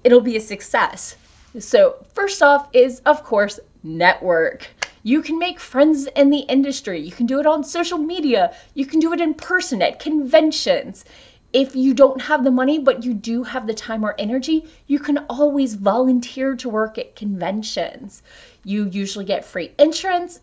it'll 0.03 0.21
be 0.21 0.37
a 0.37 0.41
success? 0.41 1.17
So, 1.59 2.05
first 2.15 2.43
off, 2.43 2.69
is 2.73 3.01
of 3.01 3.23
course, 3.25 3.61
network. 3.83 4.69
You 5.05 5.21
can 5.21 5.39
make 5.39 5.59
friends 5.59 6.07
in 6.17 6.31
the 6.31 6.39
industry. 6.39 7.01
You 7.01 7.11
can 7.11 7.27
do 7.27 7.41
it 7.41 7.47
on 7.47 7.65
social 7.65 7.99
media. 7.99 8.55
You 8.75 8.87
can 8.87 9.01
do 9.01 9.13
it 9.13 9.21
in 9.21 9.35
person 9.35 9.83
at 9.83 9.99
conventions 9.99 11.05
if 11.53 11.77
you 11.77 11.93
don't 11.93 12.21
have 12.21 12.45
the 12.45 12.51
money, 12.51 12.79
but 12.79 13.05
you 13.05 13.13
do 13.13 13.43
have 13.43 13.67
the 13.67 13.75
time 13.75 14.05
or 14.05 14.15
energy, 14.19 14.65
you 14.87 14.99
can 14.99 15.19
always 15.29 15.75
volunteer 15.75 16.57
to 16.57 16.69
work 16.69 16.97
at 16.99 17.15
conventions. 17.15 18.23
You 18.65 18.89
usually 18.89 19.25
get 19.25 19.45
free 19.45 19.73
insurance 19.79 20.41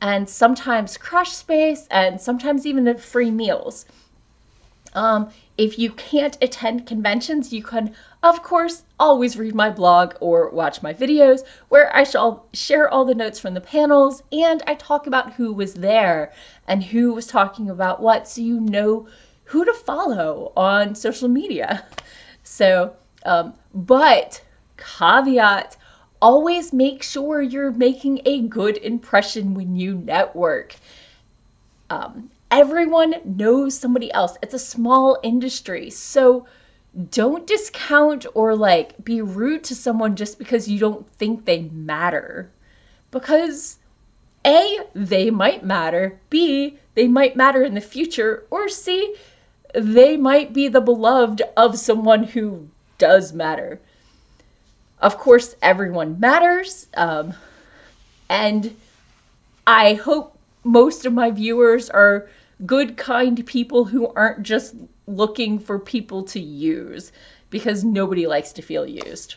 and 0.00 0.28
sometimes 0.28 0.96
crash 0.96 1.32
space 1.32 1.86
and 1.90 2.20
sometimes 2.20 2.66
even 2.66 2.96
free 2.96 3.30
meals. 3.30 3.86
Um, 4.94 5.28
if 5.58 5.78
you 5.78 5.90
can't 5.90 6.38
attend 6.40 6.86
conventions, 6.86 7.52
you 7.52 7.62
can, 7.62 7.94
of 8.22 8.42
course, 8.42 8.82
always 8.98 9.36
read 9.36 9.54
my 9.54 9.68
blog 9.68 10.14
or 10.20 10.48
watch 10.50 10.82
my 10.82 10.94
videos 10.94 11.40
where 11.68 11.94
I 11.94 12.04
shall 12.04 12.46
share 12.54 12.88
all 12.88 13.04
the 13.04 13.14
notes 13.14 13.38
from 13.38 13.52
the 13.52 13.60
panels 13.60 14.22
and 14.32 14.62
I 14.66 14.74
talk 14.74 15.06
about 15.06 15.34
who 15.34 15.52
was 15.52 15.74
there 15.74 16.32
and 16.66 16.82
who 16.82 17.12
was 17.12 17.26
talking 17.26 17.68
about 17.68 18.00
what 18.00 18.26
so 18.26 18.40
you 18.40 18.58
know 18.60 19.06
who 19.46 19.64
to 19.64 19.72
follow 19.72 20.52
on 20.56 20.94
social 20.94 21.28
media. 21.28 21.84
So, 22.42 22.94
um, 23.24 23.54
but 23.74 24.40
caveat 24.76 25.76
always 26.22 26.72
make 26.72 27.02
sure 27.02 27.42
you're 27.42 27.72
making 27.72 28.20
a 28.24 28.42
good 28.42 28.76
impression 28.78 29.54
when 29.54 29.74
you 29.76 29.96
network. 29.96 30.76
Um, 31.90 32.30
everyone 32.50 33.16
knows 33.24 33.76
somebody 33.78 34.12
else, 34.12 34.36
it's 34.42 34.54
a 34.54 34.58
small 34.58 35.18
industry. 35.22 35.90
So, 35.90 36.46
don't 37.10 37.46
discount 37.46 38.26
or 38.34 38.56
like 38.56 39.04
be 39.04 39.20
rude 39.20 39.64
to 39.64 39.74
someone 39.74 40.16
just 40.16 40.38
because 40.38 40.68
you 40.68 40.78
don't 40.78 41.06
think 41.12 41.44
they 41.44 41.62
matter. 41.62 42.50
Because 43.10 43.78
A, 44.44 44.78
they 44.94 45.30
might 45.30 45.64
matter, 45.64 46.18
B, 46.30 46.78
they 46.94 47.06
might 47.06 47.36
matter 47.36 47.62
in 47.62 47.74
the 47.74 47.80
future, 47.80 48.44
or 48.50 48.68
C, 48.68 49.14
they 49.76 50.16
might 50.16 50.54
be 50.54 50.68
the 50.68 50.80
beloved 50.80 51.42
of 51.54 51.78
someone 51.78 52.24
who 52.24 52.66
does 52.96 53.34
matter. 53.34 53.78
Of 55.00 55.18
course, 55.18 55.54
everyone 55.60 56.18
matters. 56.18 56.86
Um, 56.96 57.34
and 58.30 58.74
I 59.66 59.92
hope 59.92 60.38
most 60.64 61.04
of 61.04 61.12
my 61.12 61.30
viewers 61.30 61.90
are 61.90 62.26
good, 62.64 62.96
kind 62.96 63.44
people 63.44 63.84
who 63.84 64.06
aren't 64.14 64.42
just 64.42 64.74
looking 65.06 65.58
for 65.58 65.78
people 65.78 66.22
to 66.22 66.40
use 66.40 67.12
because 67.50 67.84
nobody 67.84 68.26
likes 68.26 68.52
to 68.52 68.62
feel 68.62 68.86
used. 68.86 69.34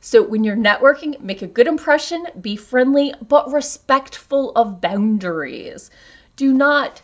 So, 0.00 0.22
when 0.22 0.44
you're 0.44 0.56
networking, 0.56 1.18
make 1.20 1.42
a 1.42 1.48
good 1.48 1.66
impression, 1.66 2.24
be 2.40 2.54
friendly, 2.54 3.12
but 3.26 3.52
respectful 3.52 4.52
of 4.54 4.80
boundaries. 4.80 5.90
Do 6.36 6.52
not 6.52 7.02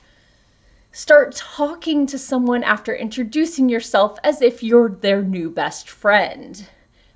start 0.95 1.35
talking 1.35 2.07
to 2.07 2.17
someone 2.17 2.63
after 2.63 2.95
introducing 2.95 3.69
yourself 3.69 4.17
as 4.23 4.41
if 4.41 4.63
you're 4.63 4.89
their 4.89 5.25
new 5.25 5.51
best 5.51 5.91
friend. 5.91 6.69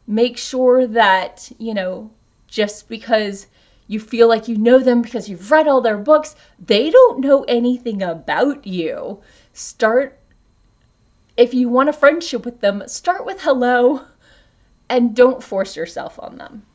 Make 0.04 0.36
sure 0.36 0.84
that, 0.88 1.48
you 1.58 1.74
know, 1.74 2.10
just 2.48 2.88
because 2.88 3.46
you 3.86 4.00
feel 4.00 4.26
like 4.26 4.48
you 4.48 4.56
know 4.56 4.80
them 4.80 5.00
because 5.00 5.28
you've 5.28 5.52
read 5.52 5.68
all 5.68 5.80
their 5.80 5.96
books, 5.96 6.34
they 6.58 6.90
don't 6.90 7.20
know 7.20 7.44
anything 7.44 8.02
about 8.02 8.66
you. 8.66 9.20
Start, 9.52 10.18
if 11.36 11.54
you 11.54 11.68
want 11.68 11.88
a 11.88 11.92
friendship 11.92 12.44
with 12.44 12.60
them, 12.60 12.82
start 12.88 13.24
with 13.24 13.40
hello 13.42 14.02
and 14.90 15.14
don't 15.14 15.40
force 15.42 15.76
yourself 15.76 16.18
on 16.18 16.36
them. 16.36 16.66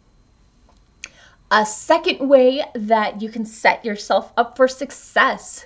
A 1.52 1.66
second 1.66 2.30
way 2.30 2.64
that 2.74 3.22
you 3.22 3.28
can 3.28 3.46
set 3.46 3.84
yourself 3.84 4.32
up 4.38 4.56
for 4.56 4.70
success 4.70 5.66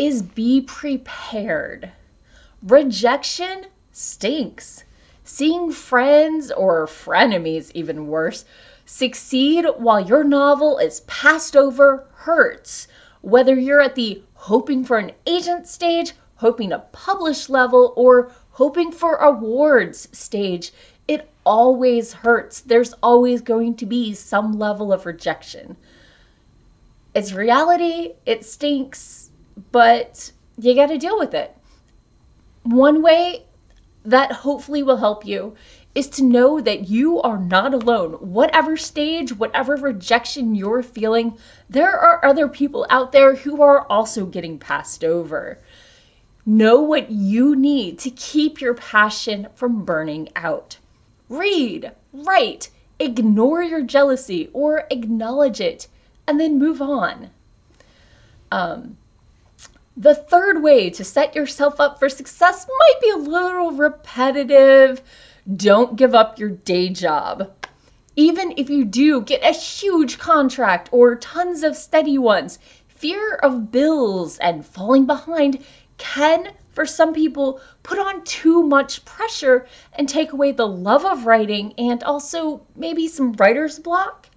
is 0.00 0.22
be 0.22 0.62
prepared. 0.62 1.92
Rejection 2.62 3.66
stinks. 3.92 4.82
Seeing 5.24 5.70
friends 5.70 6.50
or 6.50 6.86
frenemies, 6.86 7.70
even 7.74 8.06
worse, 8.08 8.46
succeed 8.86 9.66
while 9.76 10.00
your 10.00 10.24
novel 10.24 10.78
is 10.78 11.00
passed 11.00 11.54
over 11.54 12.06
hurts. 12.14 12.88
Whether 13.20 13.54
you're 13.54 13.82
at 13.82 13.94
the 13.94 14.22
hoping 14.32 14.84
for 14.84 14.96
an 14.96 15.12
agent 15.26 15.68
stage, 15.68 16.14
hoping 16.36 16.70
to 16.70 16.78
publish 16.92 17.50
level, 17.50 17.92
or 17.94 18.32
hoping 18.52 18.92
for 18.92 19.16
awards 19.16 20.08
stage, 20.12 20.72
it 21.08 21.28
always 21.44 22.14
hurts. 22.14 22.62
There's 22.62 22.94
always 23.02 23.42
going 23.42 23.74
to 23.74 23.84
be 23.84 24.14
some 24.14 24.58
level 24.58 24.94
of 24.94 25.04
rejection. 25.04 25.76
It's 27.14 27.34
reality, 27.34 28.14
it 28.24 28.46
stinks, 28.46 29.19
but 29.72 30.32
you 30.58 30.74
got 30.74 30.86
to 30.86 30.98
deal 30.98 31.18
with 31.18 31.34
it. 31.34 31.56
One 32.62 33.02
way 33.02 33.44
that 34.04 34.32
hopefully 34.32 34.82
will 34.82 34.96
help 34.96 35.26
you 35.26 35.56
is 35.94 36.08
to 36.08 36.22
know 36.22 36.60
that 36.60 36.88
you 36.88 37.20
are 37.20 37.38
not 37.38 37.74
alone. 37.74 38.12
Whatever 38.12 38.76
stage, 38.76 39.36
whatever 39.36 39.74
rejection 39.76 40.54
you're 40.54 40.82
feeling, 40.82 41.36
there 41.68 41.98
are 41.98 42.24
other 42.24 42.48
people 42.48 42.86
out 42.90 43.12
there 43.12 43.34
who 43.34 43.60
are 43.60 43.86
also 43.88 44.24
getting 44.24 44.58
passed 44.58 45.02
over. 45.02 45.58
Know 46.46 46.80
what 46.80 47.10
you 47.10 47.56
need 47.56 47.98
to 48.00 48.10
keep 48.10 48.60
your 48.60 48.74
passion 48.74 49.48
from 49.54 49.84
burning 49.84 50.28
out. 50.36 50.78
Read, 51.28 51.92
write, 52.12 52.70
ignore 52.98 53.62
your 53.62 53.82
jealousy 53.82 54.48
or 54.52 54.86
acknowledge 54.90 55.60
it, 55.60 55.88
and 56.26 56.38
then 56.38 56.58
move 56.58 56.80
on. 56.80 57.30
Um, 58.52 58.96
the 60.00 60.14
third 60.14 60.62
way 60.62 60.88
to 60.88 61.04
set 61.04 61.34
yourself 61.36 61.78
up 61.78 61.98
for 61.98 62.08
success 62.08 62.66
might 62.66 63.00
be 63.02 63.10
a 63.10 63.16
little 63.16 63.72
repetitive. 63.72 65.02
Don't 65.56 65.96
give 65.96 66.14
up 66.14 66.38
your 66.38 66.48
day 66.48 66.88
job. 66.88 67.52
Even 68.16 68.54
if 68.56 68.70
you 68.70 68.86
do 68.86 69.20
get 69.20 69.44
a 69.44 69.52
huge 69.52 70.18
contract 70.18 70.88
or 70.90 71.16
tons 71.16 71.62
of 71.62 71.76
steady 71.76 72.16
ones, 72.16 72.58
fear 72.88 73.34
of 73.42 73.70
bills 73.70 74.38
and 74.38 74.64
falling 74.64 75.04
behind 75.04 75.62
can, 75.98 76.48
for 76.70 76.86
some 76.86 77.12
people, 77.12 77.60
put 77.82 77.98
on 77.98 78.24
too 78.24 78.62
much 78.62 79.04
pressure 79.04 79.66
and 79.92 80.08
take 80.08 80.32
away 80.32 80.52
the 80.52 80.66
love 80.66 81.04
of 81.04 81.26
writing 81.26 81.74
and 81.76 82.02
also 82.04 82.62
maybe 82.74 83.06
some 83.06 83.34
writer's 83.34 83.78
block. 83.78 84.30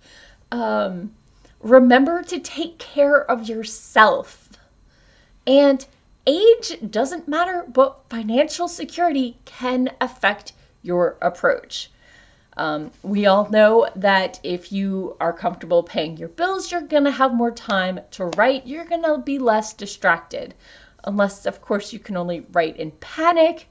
Um, 0.51 1.13
remember 1.61 2.21
to 2.23 2.39
take 2.39 2.79
care 2.79 3.23
of 3.31 3.47
yourself 3.47 4.42
and 5.45 5.85
age 6.25 6.77
doesn't 6.89 7.27
matter, 7.27 7.65
but 7.67 8.01
financial 8.09 8.67
security 8.67 9.37
can 9.45 9.89
affect 9.99 10.53
your 10.81 11.17
approach. 11.21 11.89
Um, 12.55 12.91
we 13.01 13.25
all 13.25 13.49
know 13.49 13.89
that 13.95 14.39
if 14.43 14.71
you 14.71 15.17
are 15.19 15.33
comfortable 15.33 15.81
paying 15.81 16.17
your 16.17 16.29
bills, 16.29 16.71
you're 16.71 16.81
going 16.81 17.05
to 17.05 17.11
have 17.11 17.33
more 17.33 17.51
time 17.51 17.99
to 18.11 18.25
write. 18.37 18.67
You're 18.67 18.85
going 18.85 19.03
to 19.03 19.17
be 19.17 19.39
less 19.39 19.73
distracted. 19.73 20.53
Unless, 21.03 21.45
of 21.45 21.61
course, 21.61 21.91
you 21.91 21.99
can 21.99 22.15
only 22.15 22.45
write 22.51 22.77
in 22.77 22.91
panic. 22.91 23.67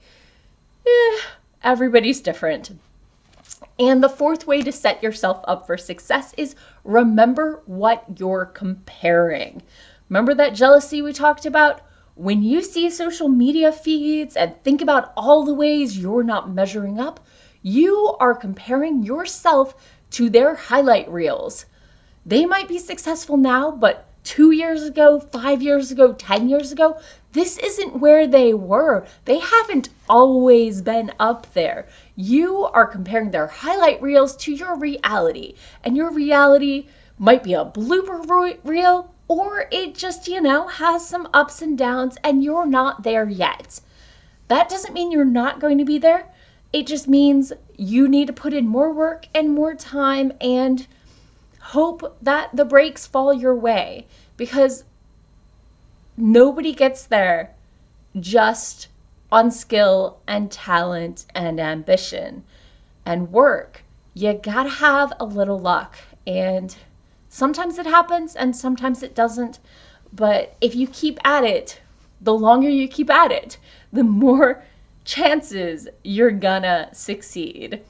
Eh, 0.87 1.19
everybody's 1.63 2.21
different. 2.21 2.73
And 3.79 4.03
the 4.03 4.09
fourth 4.09 4.47
way 4.47 4.61
to 4.63 4.73
set 4.73 5.03
yourself 5.03 5.41
up 5.45 5.67
for 5.67 5.79
success 5.79 6.35
is 6.37 6.57
remember 6.85 7.63
what 7.67 8.05
you're 8.19 8.47
comparing. 8.47 9.63
Remember 10.13 10.35
that 10.35 10.53
jealousy 10.53 11.01
we 11.01 11.15
talked 11.15 11.47
about? 11.47 11.81
When 12.17 12.43
you 12.43 12.61
see 12.61 12.91
social 12.91 13.31
media 13.31 13.73
feeds 13.73 14.37
and 14.37 14.55
think 14.63 14.83
about 14.83 15.11
all 15.17 15.43
the 15.43 15.55
ways 15.55 15.97
you're 15.97 16.23
not 16.23 16.53
measuring 16.53 17.01
up, 17.01 17.19
you 17.63 18.15
are 18.21 18.35
comparing 18.35 19.05
yourself 19.05 19.75
to 20.11 20.29
their 20.29 20.55
highlight 20.55 21.11
reels. 21.11 21.65
They 22.27 22.45
might 22.45 22.69
be 22.69 22.79
successful 22.79 23.39
now, 23.39 23.71
but 23.71 24.05
two 24.23 24.51
years 24.51 24.83
ago, 24.83 25.19
five 25.19 25.63
years 25.63 25.91
ago, 25.91 26.13
10 26.13 26.47
years 26.51 26.73
ago, 26.73 27.01
this 27.33 27.57
isn't 27.57 27.99
where 27.99 28.27
they 28.27 28.53
were. 28.53 29.07
They 29.25 29.39
haven't 29.39 29.89
always 30.11 30.83
been 30.83 31.11
up 31.19 31.51
there. 31.55 31.89
You 32.17 32.65
are 32.65 32.87
comparing 32.87 33.31
their 33.31 33.47
highlight 33.47 34.03
reels 34.03 34.37
to 34.45 34.53
your 34.53 34.77
reality, 34.77 35.55
and 35.83 35.97
your 35.97 36.11
reality 36.11 36.89
might 37.19 37.43
be 37.43 37.55
a 37.55 37.65
blooper 37.65 38.59
reel 38.63 39.12
or 39.33 39.67
it 39.71 39.95
just, 39.95 40.29
you 40.29 40.43
know, 40.43 40.67
has 40.67 41.09
some 41.09 41.27
ups 41.33 41.63
and 41.63 41.79
downs 41.79 42.19
and 42.23 42.45
you're 42.45 42.67
not 42.67 43.03
there 43.03 43.27
yet. 43.27 43.81
That 44.49 44.69
doesn't 44.69 44.93
mean 44.93 45.11
you're 45.11 45.25
not 45.25 45.59
going 45.59 45.79
to 45.79 45.87
be 45.87 45.97
there. 45.97 46.29
It 46.71 46.87
just 46.87 47.09
means 47.09 47.51
you 47.79 48.09
need 48.09 48.27
to 48.27 48.33
put 48.35 48.53
in 48.53 48.69
more 48.69 48.93
work 48.93 49.27
and 49.35 49.51
more 49.51 49.75
time 49.75 50.33
and 50.39 50.87
hope 51.61 52.19
that 52.21 52.55
the 52.55 52.67
breaks 52.67 53.07
fall 53.07 53.33
your 53.33 53.55
way 53.55 54.07
because 54.37 54.85
nobody 56.17 56.75
gets 56.75 57.07
there 57.07 57.55
just 58.21 58.89
on 59.31 59.51
skill 59.51 60.19
and 60.27 60.53
talent 60.53 61.25
and 61.35 61.59
ambition 61.59 62.45
and 63.07 63.33
work. 63.33 63.83
You 64.13 64.35
gotta 64.35 64.69
have 64.69 65.15
a 65.19 65.25
little 65.25 65.59
luck. 65.59 65.97
And 66.27 66.77
sometimes 67.33 67.79
it 67.79 67.87
happens 67.87 68.37
and 68.37 68.55
sometimes 68.55 69.03
it 69.03 69.15
doesn't. 69.15 69.59
But 70.13 70.55
if 70.61 70.77
you 70.77 70.87
keep 70.87 71.19
at 71.25 71.45
it, 71.45 71.81
the 72.21 72.35
longer 72.35 72.69
you 72.69 72.87
keep 72.87 73.11
at 73.11 73.33
it, 73.33 73.57
the 73.93 74.05
more 74.05 74.63
chances 75.05 75.89
you're 76.05 76.31
gonna 76.31 76.91
succeed. 76.93 77.81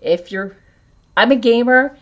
If 0.00 0.32
you're, 0.32 0.56
I'm 1.16 1.30
a 1.30 1.36
gamer, 1.36 1.96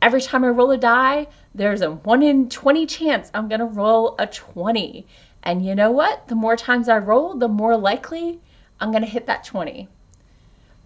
every 0.00 0.22
time 0.22 0.44
I 0.44 0.48
roll 0.48 0.70
a 0.70 0.78
die, 0.78 1.28
there's 1.54 1.82
a 1.82 1.90
1 1.90 2.22
in 2.22 2.48
20 2.48 2.86
chance 2.86 3.30
I'm 3.34 3.48
gonna 3.48 3.66
roll 3.66 4.16
a 4.18 4.26
20. 4.26 5.06
And 5.42 5.64
you 5.64 5.74
know 5.74 5.90
what? 5.90 6.26
The 6.28 6.34
more 6.34 6.56
times 6.56 6.88
I 6.88 6.98
roll, 6.98 7.34
the 7.34 7.48
more 7.48 7.76
likely 7.76 8.40
I'm 8.80 8.90
gonna 8.92 9.06
hit 9.06 9.26
that 9.26 9.44
20. 9.44 9.88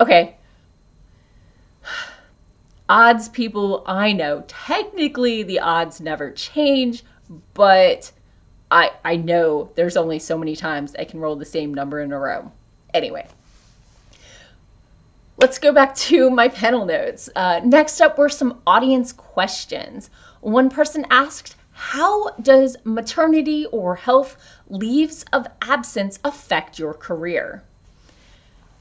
Okay. 0.01 0.37
Odds 2.89 3.29
people, 3.31 3.83
I 3.87 4.13
know. 4.13 4.45
Technically, 4.47 5.43
the 5.43 5.61
odds 5.61 6.01
never 6.01 6.31
change, 6.31 7.03
but 7.55 8.13
I 8.71 8.91
I 9.05 9.17
know 9.17 9.71
there's 9.75 9.97
only 9.97 10.19
so 10.19 10.37
many 10.37 10.55
times 10.55 10.95
I 10.99 11.05
can 11.05 11.21
roll 11.21 11.37
the 11.37 11.45
same 11.47 11.73
number 11.73 12.01
in 12.01 12.13
a 12.13 12.19
row. 12.19 12.53
Anyway, 12.93 13.27
let's 15.39 15.59
go 15.59 15.73
back 15.73 15.95
to 15.97 16.31
my 16.31 16.49
panel 16.49 16.85
notes. 16.85 17.29
Uh, 17.35 17.61
next 17.65 18.01
up 18.01 18.19
were 18.19 18.29
some 18.29 18.61
audience 18.67 19.13
questions. 19.13 20.11
One 20.41 20.69
person 20.69 21.07
asked, 21.11 21.57
How 21.73 22.31
does 22.43 22.77
maternity 22.85 23.67
or 23.67 23.97
health 23.97 24.37
leaves 24.69 25.25
of 25.33 25.47
absence 25.63 26.19
affect 26.23 26.79
your 26.79 26.95
career? 26.95 27.63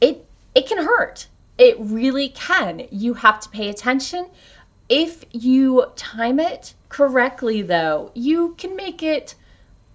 It, 0.01 0.25
it 0.53 0.67
can 0.67 0.83
hurt. 0.83 1.27
It 1.57 1.77
really 1.79 2.29
can. 2.29 2.87
You 2.91 3.13
have 3.13 3.39
to 3.41 3.49
pay 3.49 3.69
attention. 3.69 4.27
If 4.89 5.23
you 5.31 5.85
time 5.95 6.39
it 6.39 6.73
correctly, 6.89 7.61
though, 7.61 8.11
you 8.15 8.55
can 8.57 8.75
make 8.75 9.03
it 9.03 9.35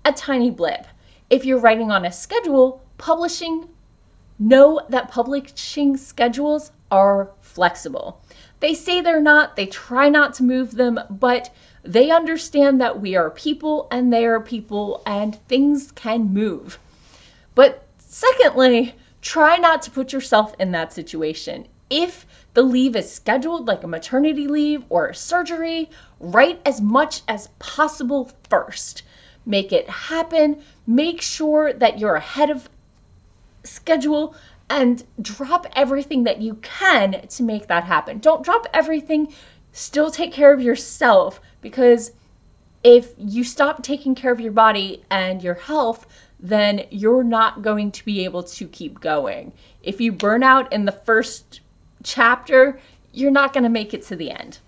a 0.04 0.12
tiny 0.12 0.50
blip. 0.50 0.86
If 1.30 1.44
you're 1.44 1.60
writing 1.60 1.90
on 1.90 2.04
a 2.04 2.12
schedule, 2.12 2.82
publishing 2.96 3.68
know 4.38 4.80
that 4.88 5.10
publishing 5.10 5.96
schedules 5.96 6.70
are 6.90 7.30
flexible. 7.40 8.20
They 8.60 8.74
say 8.74 9.00
they're 9.00 9.20
not, 9.20 9.56
they 9.56 9.66
try 9.66 10.08
not 10.08 10.34
to 10.34 10.44
move 10.44 10.72
them, 10.72 10.98
but 11.10 11.52
they 11.82 12.10
understand 12.10 12.80
that 12.80 13.00
we 13.00 13.16
are 13.16 13.30
people 13.30 13.88
and 13.90 14.12
they 14.12 14.26
are 14.26 14.40
people 14.40 15.02
and 15.06 15.34
things 15.48 15.92
can 15.92 16.32
move. 16.32 16.78
But 17.54 17.84
secondly, 17.98 18.94
try 19.28 19.58
not 19.58 19.82
to 19.82 19.90
put 19.90 20.10
yourself 20.10 20.54
in 20.58 20.72
that 20.72 20.90
situation. 20.90 21.68
If 21.90 22.24
the 22.54 22.62
leave 22.62 22.96
is 22.96 23.12
scheduled 23.12 23.68
like 23.68 23.84
a 23.84 23.86
maternity 23.86 24.48
leave 24.48 24.84
or 24.88 25.08
a 25.08 25.14
surgery, 25.14 25.90
write 26.18 26.62
as 26.64 26.80
much 26.80 27.20
as 27.28 27.50
possible 27.58 28.30
first. 28.48 29.02
Make 29.44 29.70
it 29.70 29.86
happen. 29.86 30.62
Make 30.86 31.20
sure 31.20 31.74
that 31.74 31.98
you're 31.98 32.14
ahead 32.14 32.48
of 32.48 32.70
schedule 33.64 34.34
and 34.70 35.04
drop 35.20 35.66
everything 35.76 36.24
that 36.24 36.40
you 36.40 36.54
can 36.62 37.28
to 37.28 37.42
make 37.42 37.66
that 37.66 37.84
happen. 37.84 38.20
Don't 38.20 38.42
drop 38.42 38.66
everything. 38.72 39.34
Still 39.72 40.10
take 40.10 40.32
care 40.32 40.54
of 40.54 40.62
yourself 40.62 41.38
because 41.60 42.12
if 42.82 43.12
you 43.18 43.44
stop 43.44 43.82
taking 43.82 44.14
care 44.14 44.32
of 44.32 44.40
your 44.40 44.52
body 44.52 45.02
and 45.10 45.42
your 45.42 45.54
health, 45.54 46.06
then 46.40 46.84
you're 46.90 47.24
not 47.24 47.62
going 47.62 47.90
to 47.92 48.04
be 48.04 48.24
able 48.24 48.42
to 48.42 48.66
keep 48.68 49.00
going. 49.00 49.52
If 49.82 50.00
you 50.00 50.12
burn 50.12 50.42
out 50.42 50.72
in 50.72 50.84
the 50.84 50.92
first 50.92 51.60
chapter, 52.02 52.78
you're 53.12 53.30
not 53.30 53.52
going 53.52 53.64
to 53.64 53.70
make 53.70 53.94
it 53.94 54.02
to 54.04 54.16
the 54.16 54.30
end. 54.30 54.58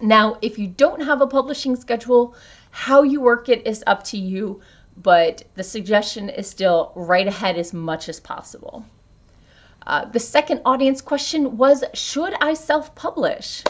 Now, 0.00 0.38
if 0.42 0.58
you 0.58 0.68
don't 0.68 1.02
have 1.02 1.20
a 1.20 1.26
publishing 1.26 1.74
schedule, 1.76 2.34
how 2.70 3.02
you 3.02 3.20
work 3.20 3.48
it 3.48 3.66
is 3.66 3.82
up 3.86 4.04
to 4.04 4.18
you 4.18 4.60
but 4.96 5.42
the 5.54 5.62
suggestion 5.62 6.30
is 6.30 6.48
still 6.48 6.92
write 6.94 7.26
ahead 7.26 7.58
as 7.58 7.72
much 7.72 8.08
as 8.08 8.18
possible. 8.20 8.84
Uh, 9.86 10.04
the 10.06 10.18
second 10.18 10.62
audience 10.64 11.00
question 11.00 11.56
was 11.56 11.84
Should 11.94 12.34
I 12.40 12.54
self 12.54 12.94
publish? 12.94 13.62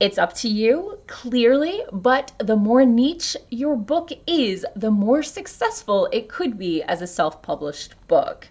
It's 0.00 0.16
up 0.16 0.32
to 0.34 0.48
you, 0.48 1.00
clearly, 1.08 1.82
but 1.90 2.30
the 2.38 2.54
more 2.54 2.84
niche 2.84 3.36
your 3.50 3.76
book 3.76 4.10
is, 4.28 4.64
the 4.76 4.92
more 4.92 5.24
successful 5.24 6.08
it 6.12 6.28
could 6.28 6.56
be 6.56 6.84
as 6.84 7.02
a 7.02 7.06
self 7.08 7.42
published 7.42 7.94
book. 8.06 8.46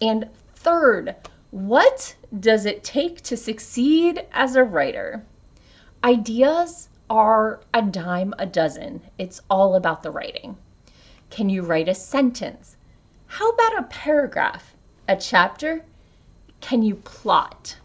And 0.00 0.30
third, 0.54 1.14
what 1.50 2.16
does 2.40 2.64
it 2.64 2.82
take 2.82 3.20
to 3.24 3.36
succeed 3.36 4.24
as 4.32 4.56
a 4.56 4.64
writer? 4.64 5.26
Ideas 6.02 6.88
are 7.10 7.60
a 7.74 7.82
dime 7.82 8.32
a 8.38 8.46
dozen, 8.46 9.02
it's 9.18 9.42
all 9.50 9.74
about 9.74 10.02
the 10.02 10.10
writing. 10.10 10.56
Can 11.28 11.50
you 11.50 11.62
write 11.62 11.88
a 11.88 11.94
sentence? 11.94 12.76
How 13.26 13.50
about 13.50 13.78
a 13.78 13.82
paragraph? 13.82 14.74
A 15.06 15.16
chapter? 15.16 15.84
Can 16.62 16.82
you 16.82 16.94
plot? 16.94 17.76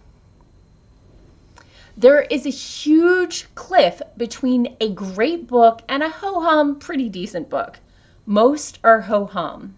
There 2.01 2.21
is 2.21 2.47
a 2.47 2.49
huge 2.49 3.45
cliff 3.53 4.01
between 4.17 4.75
a 4.81 4.89
great 4.91 5.45
book 5.45 5.83
and 5.87 6.01
a 6.01 6.09
ho 6.09 6.41
hum, 6.41 6.79
pretty 6.79 7.09
decent 7.09 7.47
book. 7.47 7.77
Most 8.25 8.79
are 8.83 9.01
ho 9.01 9.27
hum. 9.27 9.75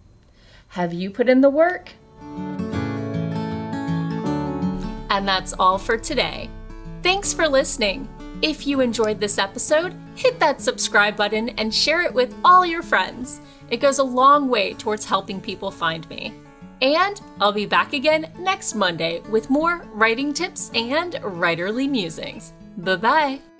Have 0.69 0.93
you 0.93 1.09
put 1.09 1.27
in 1.27 1.41
the 1.41 1.49
work? 1.49 1.89
And 5.09 5.27
that's 5.27 5.51
all 5.59 5.77
for 5.77 5.97
today. 5.97 6.49
Thanks 7.01 7.33
for 7.33 7.45
listening. 7.45 8.07
If 8.41 8.65
you 8.65 8.79
enjoyed 8.79 9.19
this 9.19 9.37
episode, 9.37 9.93
hit 10.15 10.39
that 10.39 10.61
subscribe 10.61 11.17
button 11.17 11.49
and 11.49 11.75
share 11.75 12.03
it 12.03 12.13
with 12.13 12.33
all 12.45 12.65
your 12.65 12.83
friends. 12.83 13.41
It 13.69 13.81
goes 13.81 13.99
a 13.99 14.03
long 14.03 14.47
way 14.47 14.75
towards 14.75 15.03
helping 15.03 15.41
people 15.41 15.71
find 15.71 16.09
me. 16.09 16.33
And 16.83 17.21
I'll 17.39 17.53
be 17.53 17.65
back 17.65 17.93
again 17.93 18.27
next 18.37 18.75
Monday 18.75 19.21
with 19.31 19.49
more 19.49 19.85
writing 19.93 20.33
tips 20.33 20.69
and 20.75 21.13
writerly 21.13 21.89
musings. 21.89 22.51
Bye 22.77 22.97
bye. 22.97 23.52